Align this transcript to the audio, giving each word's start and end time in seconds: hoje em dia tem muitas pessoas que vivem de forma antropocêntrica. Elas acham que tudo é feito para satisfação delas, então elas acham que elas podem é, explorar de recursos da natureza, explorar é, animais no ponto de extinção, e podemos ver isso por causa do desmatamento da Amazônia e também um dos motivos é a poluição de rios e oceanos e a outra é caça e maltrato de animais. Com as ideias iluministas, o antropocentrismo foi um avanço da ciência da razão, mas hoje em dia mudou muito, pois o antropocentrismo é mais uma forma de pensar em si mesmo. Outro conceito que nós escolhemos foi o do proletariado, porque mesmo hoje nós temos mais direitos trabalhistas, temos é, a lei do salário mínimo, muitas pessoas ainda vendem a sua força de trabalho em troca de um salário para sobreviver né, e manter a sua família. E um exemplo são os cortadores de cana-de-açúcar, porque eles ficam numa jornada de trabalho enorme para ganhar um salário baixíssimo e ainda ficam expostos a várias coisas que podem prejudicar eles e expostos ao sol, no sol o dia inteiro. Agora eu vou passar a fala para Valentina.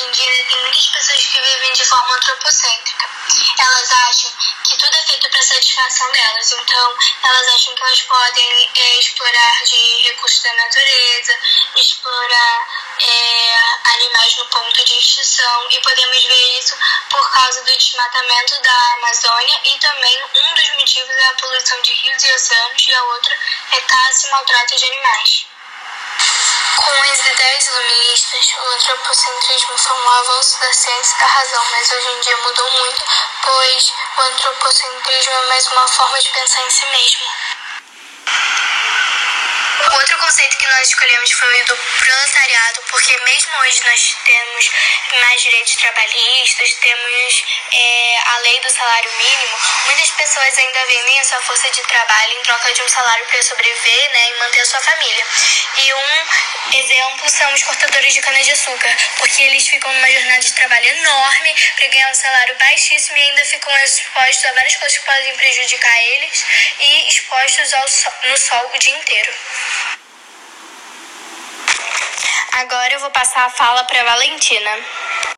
hoje 0.00 0.08
em 0.08 0.10
dia 0.12 0.44
tem 0.46 0.60
muitas 0.62 0.86
pessoas 0.86 1.26
que 1.26 1.40
vivem 1.40 1.72
de 1.72 1.84
forma 1.84 2.14
antropocêntrica. 2.14 3.06
Elas 3.58 3.92
acham 3.92 4.32
que 4.64 4.76
tudo 4.78 4.96
é 4.96 5.06
feito 5.06 5.30
para 5.30 5.42
satisfação 5.42 6.10
delas, 6.10 6.52
então 6.52 6.96
elas 7.22 7.46
acham 7.48 7.74
que 7.74 7.82
elas 7.82 8.00
podem 8.02 8.70
é, 8.76 8.98
explorar 8.98 9.62
de 9.64 10.02
recursos 10.08 10.42
da 10.42 10.54
natureza, 10.54 11.38
explorar 11.76 12.68
é, 12.98 13.90
animais 13.94 14.36
no 14.36 14.46
ponto 14.46 14.84
de 14.84 14.98
extinção, 14.98 15.68
e 15.70 15.80
podemos 15.80 16.24
ver 16.24 16.58
isso 16.58 16.76
por 17.10 17.30
causa 17.30 17.62
do 17.62 17.76
desmatamento 17.76 18.62
da 18.62 18.92
Amazônia 18.94 19.60
e 19.64 19.78
também 19.78 20.24
um 20.24 20.54
dos 20.54 20.70
motivos 20.76 21.14
é 21.14 21.26
a 21.28 21.34
poluição 21.34 21.80
de 21.82 21.92
rios 21.92 22.22
e 22.24 22.32
oceanos 22.32 22.86
e 22.86 22.94
a 22.94 23.04
outra 23.04 23.38
é 23.72 23.80
caça 23.82 24.26
e 24.26 24.30
maltrato 24.30 24.76
de 24.76 24.84
animais. 24.86 25.49
Com 26.80 27.12
as 27.12 27.18
ideias 27.18 27.66
iluministas, 27.66 28.54
o 28.58 28.72
antropocentrismo 28.72 29.76
foi 29.76 29.96
um 30.00 30.08
avanço 30.08 30.58
da 30.60 30.72
ciência 30.72 31.18
da 31.18 31.26
razão, 31.26 31.62
mas 31.70 31.92
hoje 31.92 32.08
em 32.08 32.20
dia 32.20 32.36
mudou 32.38 32.70
muito, 32.70 33.04
pois 33.44 33.92
o 34.16 34.20
antropocentrismo 34.22 35.32
é 35.32 35.48
mais 35.48 35.66
uma 35.66 35.86
forma 35.86 36.18
de 36.18 36.30
pensar 36.30 36.62
em 36.62 36.70
si 36.70 36.86
mesmo. 36.86 37.30
Outro 39.92 40.18
conceito 40.18 40.56
que 40.56 40.66
nós 40.68 40.88
escolhemos 40.88 41.32
foi 41.32 41.62
o 41.62 41.64
do 41.66 41.76
proletariado, 41.76 42.80
porque 42.90 43.16
mesmo 43.24 43.52
hoje 43.60 43.82
nós 43.84 44.16
temos 44.24 44.70
mais 45.20 45.42
direitos 45.42 45.74
trabalhistas, 45.76 46.74
temos 46.74 47.44
é, 47.72 48.18
a 48.26 48.38
lei 48.38 48.60
do 48.60 48.70
salário 48.70 49.10
mínimo, 49.16 49.58
muitas 49.86 50.10
pessoas 50.10 50.58
ainda 50.58 50.86
vendem 50.86 51.20
a 51.20 51.24
sua 51.24 51.40
força 51.42 51.70
de 51.70 51.82
trabalho 51.82 52.32
em 52.32 52.42
troca 52.42 52.72
de 52.72 52.82
um 52.82 52.88
salário 52.88 53.26
para 53.26 53.42
sobreviver 53.42 54.10
né, 54.12 54.30
e 54.30 54.38
manter 54.38 54.60
a 54.60 54.66
sua 54.66 54.80
família. 54.80 55.26
E 55.78 55.94
um 55.94 56.19
exemplo 56.72 57.28
são 57.28 57.52
os 57.54 57.62
cortadores 57.62 58.14
de 58.14 58.20
cana-de-açúcar, 58.20 58.96
porque 59.16 59.42
eles 59.42 59.68
ficam 59.68 59.92
numa 59.92 60.10
jornada 60.10 60.40
de 60.40 60.52
trabalho 60.52 60.86
enorme 60.86 61.54
para 61.76 61.88
ganhar 61.88 62.10
um 62.10 62.14
salário 62.14 62.56
baixíssimo 62.58 63.16
e 63.16 63.20
ainda 63.20 63.44
ficam 63.44 63.76
expostos 63.78 64.44
a 64.46 64.52
várias 64.52 64.76
coisas 64.76 64.98
que 64.98 65.04
podem 65.04 65.36
prejudicar 65.36 66.02
eles 66.02 66.44
e 66.80 67.08
expostos 67.08 67.72
ao 67.74 67.88
sol, 67.88 68.12
no 68.24 68.36
sol 68.36 68.70
o 68.74 68.78
dia 68.78 68.96
inteiro. 68.96 69.32
Agora 72.52 72.92
eu 72.92 73.00
vou 73.00 73.10
passar 73.10 73.46
a 73.46 73.50
fala 73.50 73.84
para 73.84 74.02
Valentina. 74.04 74.78